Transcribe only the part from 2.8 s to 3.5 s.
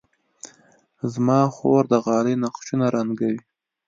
رنګوي.